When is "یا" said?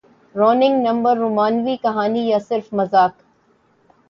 2.27-2.39